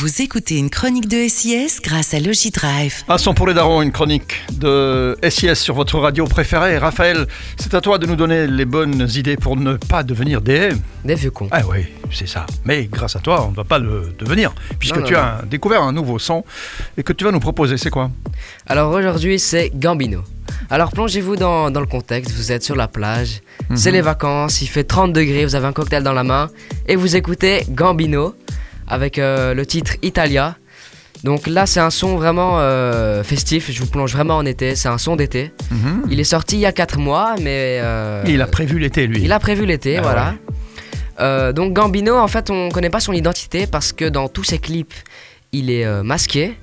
Vous 0.00 0.22
écoutez 0.22 0.56
une 0.56 0.70
chronique 0.70 1.08
de 1.08 1.28
SIS 1.28 1.78
grâce 1.82 2.14
à 2.14 2.20
Logidrive. 2.20 3.02
Un 3.06 3.18
son 3.18 3.34
pour 3.34 3.46
les 3.46 3.52
darons, 3.52 3.82
une 3.82 3.92
chronique 3.92 4.40
de 4.50 5.14
SIS 5.28 5.56
sur 5.56 5.74
votre 5.74 5.98
radio 5.98 6.24
préférée. 6.24 6.78
Raphaël, 6.78 7.26
c'est 7.58 7.74
à 7.74 7.82
toi 7.82 7.98
de 7.98 8.06
nous 8.06 8.16
donner 8.16 8.46
les 8.46 8.64
bonnes 8.64 9.06
idées 9.14 9.36
pour 9.36 9.56
ne 9.56 9.74
pas 9.74 10.02
devenir 10.02 10.40
des... 10.40 10.70
Des 11.04 11.16
vieux 11.16 11.30
cons. 11.30 11.48
Ah 11.50 11.60
oui, 11.70 11.84
c'est 12.10 12.26
ça. 12.26 12.46
Mais 12.64 12.88
grâce 12.90 13.14
à 13.14 13.18
toi, 13.18 13.44
on 13.46 13.50
ne 13.50 13.54
va 13.54 13.64
pas 13.64 13.78
le 13.78 14.14
devenir, 14.18 14.54
puisque 14.78 14.94
Non, 14.94 15.02
non, 15.02 15.06
tu 15.06 15.16
as 15.16 15.42
découvert 15.50 15.82
un 15.82 15.92
nouveau 15.92 16.18
son 16.18 16.44
et 16.96 17.02
que 17.02 17.12
tu 17.12 17.24
vas 17.24 17.30
nous 17.30 17.38
proposer. 17.38 17.76
C'est 17.76 17.90
quoi? 17.90 18.10
Alors 18.66 18.94
aujourd'hui, 18.94 19.38
c'est 19.38 19.70
Gambino. 19.74 20.22
Alors 20.70 20.92
plongez-vous 20.92 21.36
dans, 21.36 21.70
dans 21.70 21.80
le 21.80 21.86
contexte, 21.86 22.32
vous 22.34 22.52
êtes 22.52 22.62
sur 22.62 22.74
la 22.76 22.88
plage, 22.88 23.42
c'est 23.74 23.90
les 23.90 24.00
vacances, 24.00 24.62
il 24.62 24.66
fait 24.66 24.84
30 24.84 25.12
degrés, 25.12 25.44
vous 25.44 25.56
avez 25.56 25.66
un 25.66 25.72
cocktail 25.72 26.02
dans 26.02 26.12
la 26.12 26.24
main 26.24 26.48
et 26.86 26.96
vous 26.96 27.16
écoutez 27.16 27.64
Gambino 27.68 28.34
avec 28.90 29.18
euh, 29.18 29.54
le 29.54 29.64
titre 29.64 29.94
Italia. 30.02 30.56
Donc 31.24 31.46
là, 31.46 31.66
c'est 31.66 31.80
un 31.80 31.90
son 31.90 32.16
vraiment 32.16 32.60
euh, 32.60 33.22
festif, 33.22 33.70
je 33.70 33.78
vous 33.80 33.86
plonge 33.86 34.12
vraiment 34.12 34.36
en 34.38 34.46
été, 34.46 34.74
c'est 34.74 34.88
un 34.88 34.96
son 34.98 35.16
d'été. 35.16 35.52
Il 36.10 36.18
est 36.18 36.24
sorti 36.24 36.56
il 36.56 36.60
y 36.60 36.66
a 36.66 36.72
4 36.72 36.98
mois, 36.98 37.34
mais... 37.40 37.78
euh, 37.82 38.22
Il 38.26 38.40
a 38.40 38.46
prévu 38.46 38.78
l'été, 38.78 39.06
lui. 39.06 39.22
Il 39.22 39.32
a 39.32 39.38
prévu 39.38 39.66
l'été, 39.66 39.98
Ah 39.98 40.02
voilà. 40.02 40.30
ouais. 40.30 40.54
Euh, 41.20 41.52
donc 41.52 41.74
Gambino, 41.74 42.16
en 42.16 42.26
fait, 42.28 42.48
on 42.50 42.70
connaît 42.70 42.88
pas 42.88 43.00
son 43.00 43.12
identité 43.12 43.66
parce 43.66 43.92
que 43.92 44.06
dans 44.06 44.28
tous 44.28 44.44
ses 44.44 44.58
clips, 44.58 44.94
il 45.52 45.70
est 45.70 45.84
masqué. 46.02 46.54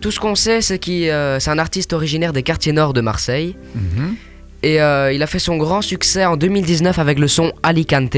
Tout 0.00 0.10
ce 0.10 0.18
qu'on 0.18 0.34
sait, 0.34 0.60
c'est 0.62 0.80
qu'il 0.80 1.04
c'est 1.38 1.50
un 1.50 1.58
artiste 1.60 1.92
originaire 1.92 2.32
des 2.32 2.42
quartiers 2.42 2.72
nord 2.72 2.94
de 2.94 3.00
Marseille. 3.00 3.54
Mhm. 3.76 4.16
Et 4.64 4.76
il 4.78 5.22
a 5.22 5.26
fait 5.28 5.38
son 5.38 5.56
grand 5.58 5.80
succès 5.82 6.24
en 6.24 6.36
2019 6.36 6.98
avec 6.98 7.20
le 7.20 7.28
son 7.28 7.52
Alicante. 7.62 8.16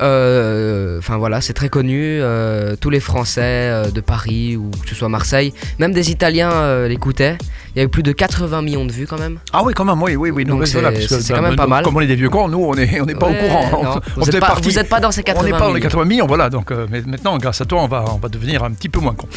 Euh, 0.00 0.98
Enfin 0.98 1.16
voilà, 1.18 1.40
c'est 1.40 1.52
très 1.52 1.68
connu. 1.68 2.18
euh, 2.20 2.74
tous 2.80 2.90
les 2.90 3.00
Français 3.00 3.40
euh, 3.42 3.90
de 3.90 4.00
Paris 4.00 4.56
ou 4.56 4.70
que 4.82 4.88
ce 4.88 4.94
soit 4.94 5.08
Marseille, 5.08 5.52
même 5.78 5.92
des 5.92 6.10
Italiens 6.10 6.86
l'écoutaient. 6.88 7.36
Il 7.74 7.78
y 7.78 7.82
a 7.82 7.84
eu 7.84 7.88
plus 7.88 8.02
de 8.02 8.12
80 8.12 8.62
millions 8.62 8.86
de 8.86 8.92
vues 8.92 9.06
quand 9.06 9.18
même. 9.18 9.38
Ah 9.52 9.62
oui, 9.64 9.74
quand 9.74 9.84
même, 9.84 10.02
oui, 10.02 10.16
oui, 10.16 10.30
oui. 10.30 10.44
Donc 10.44 10.66
c'est- 10.66 10.80
voilà, 10.80 10.96
c'est 10.98 11.32
quand 11.34 11.42
même 11.42 11.50
nous, 11.52 11.56
pas 11.56 11.66
mal. 11.66 11.84
Comme 11.84 11.96
on 11.96 12.00
est 12.00 12.06
des 12.06 12.14
vieux 12.16 12.30
cons, 12.30 12.48
nous, 12.48 12.58
on 12.64 12.74
n'est 12.74 13.00
on 13.00 13.06
est 13.06 13.14
pas 13.14 13.26
Ouais, 13.28 13.38
au 13.38 13.48
courant. 13.48 13.70
non, 13.70 13.78
On- 13.78 13.82
vous 13.82 14.00
on 14.16 14.20
êtes 14.22 14.26
faisait 14.64 14.84
pas- 14.84 15.00
dans 15.00 15.10
ces 15.12 15.22
80 15.22 15.42
On 15.42 15.44
n'est 15.44 15.50
pas 15.52 15.58
dans 15.60 15.66
les 15.74 15.80
000. 15.80 15.82
80 15.82 16.04
millions, 16.06 16.26
voilà. 16.26 16.48
Donc 16.48 16.70
mais 16.90 17.02
maintenant, 17.06 17.36
grâce 17.38 17.60
à 17.60 17.64
toi, 17.66 17.82
on 17.82 17.88
va, 17.88 18.04
on 18.12 18.16
va 18.18 18.28
devenir 18.28 18.64
un 18.64 18.70
petit 18.72 18.88
peu 18.88 19.00
moins 19.00 19.14
con. 19.14 19.28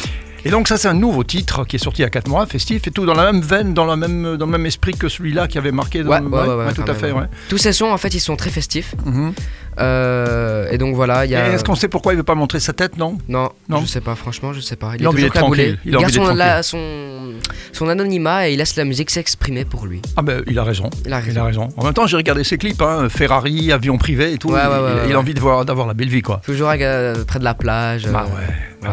Et 0.44 0.50
donc 0.50 0.68
ça, 0.68 0.76
c'est 0.76 0.88
un 0.88 0.94
nouveau 0.94 1.24
titre 1.24 1.64
qui 1.64 1.76
est 1.76 1.78
sorti 1.78 2.00
il 2.02 2.04
y 2.04 2.06
a 2.06 2.10
4 2.10 2.28
mois, 2.28 2.46
festif 2.46 2.86
et 2.86 2.90
tout, 2.90 3.04
dans 3.06 3.14
la 3.14 3.30
même 3.30 3.42
veine, 3.42 3.74
dans, 3.74 3.84
la 3.86 3.96
même, 3.96 4.36
dans 4.36 4.46
le 4.46 4.52
même 4.52 4.66
esprit 4.66 4.94
que 4.94 5.08
celui-là 5.08 5.48
qui 5.48 5.58
avait 5.58 5.72
marqué. 5.72 6.02
Dans 6.02 6.10
Ouais, 6.10 6.20
le- 6.20 6.26
ouais, 6.28 6.40
ouais, 6.48 6.64
ouais, 6.66 6.72
tout 6.72 6.84
à 6.86 6.94
fait. 6.94 7.12
Tous 7.48 7.58
ces 7.58 7.72
sons, 7.72 7.90
en 7.90 7.98
fait, 7.98 8.14
ils 8.14 8.20
sont 8.20 8.36
très 8.36 8.50
festifs. 8.50 8.94
Mhm. 9.04 9.32
Euh, 9.78 10.68
et 10.70 10.78
donc 10.78 10.94
voilà, 10.94 11.24
il 11.24 11.30
y 11.30 11.34
Et 11.34 11.36
a. 11.36 11.48
Est-ce 11.52 11.64
qu'on 11.64 11.74
sait 11.74 11.88
pourquoi 11.88 12.12
il 12.12 12.16
veut 12.16 12.22
pas 12.22 12.34
montrer 12.34 12.60
sa 12.60 12.72
tête, 12.72 12.98
non? 12.98 13.16
Non, 13.28 13.50
Non? 13.68 13.80
je 13.80 13.86
sais 13.86 14.00
pas, 14.00 14.14
franchement, 14.14 14.52
je 14.52 14.60
sais 14.60 14.76
pas. 14.76 14.92
Il 14.98 15.06
a 15.06 15.08
envie 15.08 15.22
toujours 15.22 15.32
tranquille, 15.34 15.78
il 15.84 15.94
a 15.94 15.98
envie 15.98 16.12
garde 16.12 16.26
son, 16.28 16.34
la- 16.34 16.62
son, 16.62 17.32
son 17.72 17.88
anonymat 17.88 18.48
et 18.48 18.52
il 18.54 18.58
laisse 18.58 18.76
la 18.76 18.84
musique 18.84 19.10
s'exprimer 19.10 19.64
pour 19.64 19.86
lui. 19.86 20.02
Ah 20.16 20.22
ben, 20.22 20.42
il 20.48 20.58
a 20.58 20.64
raison. 20.64 20.90
Il 21.06 21.12
a 21.12 21.20
raison. 21.44 21.68
En 21.76 21.84
même 21.84 21.94
temps, 21.94 22.06
j'ai 22.06 22.16
regardé 22.16 22.44
ses 22.44 22.58
clips, 22.58 22.82
hein, 22.82 23.08
Ferrari, 23.08 23.72
avion 23.72 23.96
privé 23.96 24.32
et 24.34 24.38
tout. 24.38 24.50
Ouais, 24.50 24.60
il, 24.62 24.68
ouais, 24.68 24.74
ouais, 24.74 24.90
il- 24.90 25.04
il 25.04 25.08
ouais. 25.10 25.14
a 25.14 25.18
envie 25.18 25.34
de 25.34 25.40
voir, 25.40 25.64
d'avoir 25.64 25.86
la 25.86 25.94
belle 25.94 26.08
vie, 26.08 26.22
quoi. 26.22 26.40
Toujours 26.44 26.70
euh, 26.78 27.24
près 27.24 27.38
de 27.38 27.44
la 27.44 27.54
plage. 27.54 28.06
Bah 28.08 28.26
euh, 28.26 28.36
ouais, 28.36 28.54
bah 28.82 28.90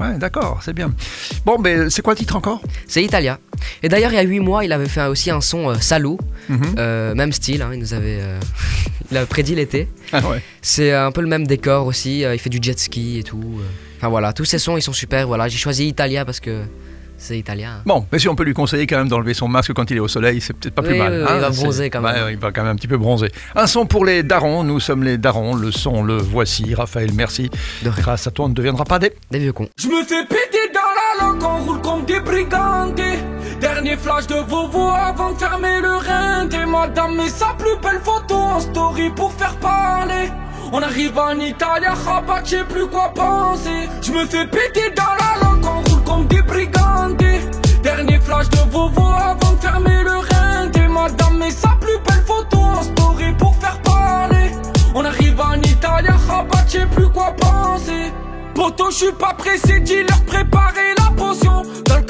ouais. 0.00 0.18
d'accord, 0.18 0.60
c'est 0.62 0.72
bien. 0.72 0.92
Bon, 1.44 1.58
ben, 1.58 1.88
c'est 1.90 2.02
quoi 2.02 2.12
le 2.14 2.18
titre 2.18 2.36
encore? 2.36 2.60
C'est 2.86 3.02
Italia. 3.02 3.38
Et 3.82 3.88
d'ailleurs, 3.88 4.12
il 4.12 4.16
y 4.16 4.18
a 4.18 4.22
8 4.22 4.40
mois, 4.40 4.64
il 4.64 4.72
avait 4.72 4.88
fait 4.88 5.04
aussi 5.06 5.30
un 5.30 5.40
son 5.40 5.70
euh, 5.70 5.74
Salou. 5.76 6.18
Mhm. 6.48 6.74
Euh, 6.78 7.14
même 7.14 7.32
style, 7.32 7.62
hein, 7.62 7.70
il 7.72 7.78
nous 7.78 7.94
avait. 7.94 8.18
euh, 8.20 8.38
il 9.10 9.16
a 9.16 9.26
prédit 9.26 9.54
l'été. 9.54 9.88
Ah 10.12 10.20
ouais. 10.28 10.42
C'est 10.62 10.92
un 10.92 11.12
peu 11.12 11.20
le 11.20 11.26
même 11.28 11.46
décor 11.46 11.86
aussi. 11.86 12.24
euh, 12.24 12.34
il 12.34 12.38
fait 12.38 12.50
du 12.50 12.58
jet 12.60 12.78
ski 12.78 13.18
et 13.18 13.22
tout. 13.22 13.60
Enfin 13.98 14.08
voilà, 14.08 14.32
tous 14.32 14.44
ces 14.44 14.58
sons, 14.58 14.76
ils 14.76 14.82
sont 14.82 14.92
super. 14.92 15.26
Voilà, 15.26 15.48
j'ai 15.48 15.58
choisi 15.58 15.86
Italia 15.86 16.24
parce 16.24 16.40
que 16.40 16.62
c'est 17.20 17.38
italien. 17.38 17.82
Bon, 17.86 18.06
mais 18.10 18.18
si 18.18 18.28
on 18.28 18.34
peut 18.34 18.42
lui 18.44 18.54
conseiller 18.54 18.86
quand 18.86 18.96
même 18.98 19.08
d'enlever 19.08 19.34
son 19.34 19.46
masque 19.46 19.72
quand 19.74 19.88
il 19.90 19.98
est 19.98 20.00
au 20.00 20.08
soleil, 20.08 20.40
c'est 20.40 20.54
peut-être 20.54 20.74
pas 20.74 20.82
plus 20.82 20.92
Oui, 20.92 20.98
mal. 20.98 21.12
oui, 21.12 21.26
hein, 21.28 21.34
il 21.36 21.40
va 21.40 21.50
bronzer 21.50 21.90
quand 21.90 22.00
même. 22.00 22.24
Ouais, 22.24 22.32
il 22.32 22.38
va 22.38 22.50
quand 22.50 22.62
même 22.62 22.72
un 22.72 22.76
petit 22.76 22.88
peu 22.88 22.96
bronzer. 22.96 23.30
Un 23.54 23.66
son 23.66 23.86
pour 23.86 24.04
les 24.04 24.22
darons, 24.22 24.64
nous 24.64 24.80
sommes 24.80 25.04
les 25.04 25.18
darons, 25.18 25.54
le 25.54 25.70
son, 25.70 26.02
le 26.02 26.16
voici. 26.16 26.74
Raphaël, 26.74 27.10
merci. 27.14 27.50
De 27.82 27.90
rien. 27.90 28.02
Grâce 28.02 28.26
à 28.26 28.30
toi, 28.30 28.46
on 28.46 28.48
ne 28.48 28.54
deviendra 28.54 28.84
pas 28.84 28.98
des... 28.98 29.12
Des 29.30 29.38
vieux 29.38 29.52
cons. 29.52 29.68
Je 29.78 29.86
me 29.88 30.02
fais 30.04 30.24
péter 30.26 30.70
dans 30.74 30.80
la 30.80 31.26
langue, 31.26 31.42
on 31.42 31.64
roule 31.70 31.80
comme 31.82 32.04
des 32.06 32.20
brigands. 32.20 32.92
Dernier 33.60 33.96
flash 33.96 34.26
de 34.26 34.36
Vovo 34.48 34.88
avant 34.88 35.32
de 35.32 35.38
fermer 35.38 35.80
le 35.82 35.96
rein. 35.96 36.48
Et 36.48 36.64
madame 36.66 37.16
met 37.16 37.28
sa 37.28 37.54
plus 37.58 37.76
belle 37.82 38.00
photo 38.02 38.34
en 38.36 38.60
story 38.60 39.10
pour 39.14 39.32
faire 39.34 39.54
parler. 39.56 40.30
On 40.72 40.80
arrive 40.82 41.18
en 41.18 41.32
Italie, 41.38 41.84
à 41.84 41.94
Rabat, 41.94 42.42
je 42.44 42.50
sais 42.50 42.64
plus 42.64 42.86
quoi 42.86 43.12
penser. 43.14 43.88
Je 44.00 44.12
me 44.12 44.24
fais 44.24 44.46
péter 44.46 44.90
dans 44.96 45.02
la 45.18 45.44
langue, 45.44 45.64
on 45.64 45.80
roule 45.80 45.84
comme 45.84 45.89
des. 47.18 47.40
Dernier 47.82 48.20
flash 48.20 48.48
de 48.50 48.70
Vovo 48.70 49.02
avant 49.02 49.52
de 49.52 49.60
fermer 49.60 50.02
le 50.02 50.18
rein. 50.18 50.70
Et 50.74 50.88
madame 50.88 51.38
met 51.38 51.50
sa 51.50 51.76
plus 51.80 51.98
belle 52.06 52.24
photo 52.26 52.58
en 52.58 52.82
story 52.82 53.32
pour 53.38 53.54
faire 53.56 53.80
parler. 53.82 54.52
On 54.94 55.04
arrive 55.04 55.40
en 55.40 55.54
Italie, 55.54 56.08
Rabat, 56.28 56.64
je 56.66 56.78
sais 56.78 56.86
plus 56.86 57.08
quoi 57.08 57.34
penser. 57.38 58.12
Poto, 58.54 58.90
je 58.90 58.96
suis 58.96 59.12
pas 59.12 59.34
pressé, 59.34 59.80
dis-leur 59.80 60.22
préparer 60.24 60.94
la 60.98 61.10
potion. 61.16 61.62
Dans 61.86 61.96
le 61.96 62.02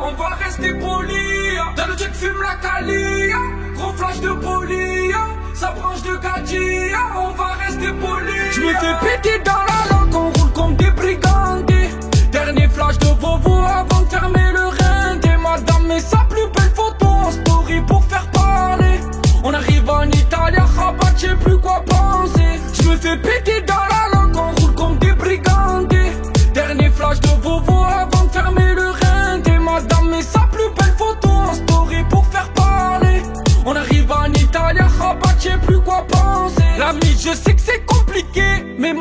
on 0.00 0.12
va 0.12 0.28
rester 0.42 0.72
poli. 0.74 1.56
Dans 1.76 1.86
le 1.86 1.96
jus 1.96 2.10
fume 2.12 2.42
la 2.42 2.56
calia, 2.56 3.36
gros 3.74 3.92
flash 3.92 4.20
de 4.20 4.32
poli, 4.32 5.12
sa 5.54 5.72
branche 5.72 6.02
de 6.02 6.16
gadji, 6.16 6.92
on 7.16 7.30
va 7.30 7.52
rester 7.64 7.92
poli. 7.92 8.32
Je 8.52 8.60
me 8.60 8.72
fais 8.72 9.22
péter 9.22 9.38
dans 9.44 9.59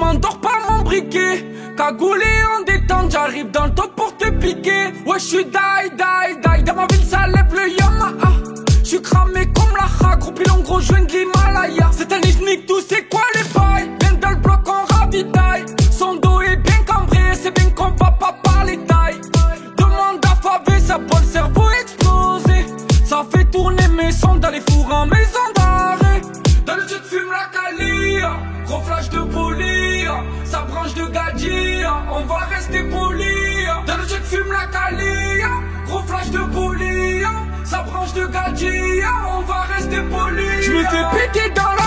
m'endors 0.10 0.40
pas 0.40 0.58
mon 0.68 0.82
briquet. 0.82 1.46
Cagoulé 1.78 2.34
en 2.54 2.64
détente, 2.64 3.12
j'arrive 3.12 3.52
dans 3.52 3.66
le 3.66 3.74
top 3.74 3.96
pour 3.96 4.16
te 4.18 4.30
piquer. 4.30 4.86
Ouais, 5.06 5.20
je 5.20 5.26
suis 5.26 5.46
die, 5.46 5.90
die, 5.98 6.36
die. 6.44 6.64
Dans 6.64 6.76
ma 6.76 6.88
ville, 6.88 7.06
ça 7.06 7.28
lève 7.28 7.54
le 7.54 7.70
Yamaha. 7.80 8.32
Je 8.84 8.90
suis 8.90 9.02
cramé 9.02 9.52
comme 9.54 9.76
la 9.78 9.86
ha, 9.86 10.16
gros 10.16 10.32
pilon, 10.32 10.60
gros 10.64 10.80
joint 10.80 11.02
de 11.02 11.12
l'Himalaya. 11.12 11.90
Cette 11.92 12.12
année, 12.12 12.32
je 12.32 12.66
tout, 12.66 12.82
c'est 12.88 13.08
quoi 13.08 13.22
les 13.36 13.44
bails? 13.54 13.90
Viens 14.02 14.14
dans 14.14 14.30
le 14.32 14.36
bloc, 14.38 14.62
on 14.66 14.94
ravitaille. 14.94 15.66
Son 15.92 16.16
dos 16.16 16.42
est 16.42 16.58
bien 16.58 16.82
cambré, 16.88 17.20
c'est 17.42 17.56
bien 17.56 17.70
qu'on 17.72 17.92
va 17.92 18.12
pas 18.12 18.36
parler 18.44 18.80
taille. 18.88 19.22
Demande 19.78 20.26
à 20.26 20.36
ça 20.80 20.98
peut 20.98 21.22
le 21.22 21.32
cerveau 21.32 21.70
exploser. 21.82 22.66
Ça 23.06 23.24
fait 23.32 23.46
tourner 23.46 23.88
mes 23.90 24.12
sons 24.12 24.36
dans 24.36 24.50
les 24.50 24.62
fours 24.62 24.92
en 24.92 25.06
maison 25.06 25.59
de 30.94 31.06
gadji, 31.08 31.84
on 32.12 32.26
va 32.26 32.40
rester 32.56 32.84
poli. 32.84 33.66
Dans 33.86 33.98
le 33.98 34.08
jet 34.08 34.24
fume 34.24 34.52
la 34.52 34.68
calia, 34.68 35.50
gros 35.86 36.04
flash 36.04 36.30
de 36.32 36.40
poli, 36.54 37.24
sa 37.66 37.84
branche 37.84 38.14
de 38.14 38.26
gadji, 38.28 39.02
on 39.28 39.42
va 39.42 39.62
rester 39.76 40.02
poli. 40.02 40.64
Je 40.64 40.72
me 40.72 40.84
fais 40.84 41.06
péter 41.12 41.50
dans 41.54 41.79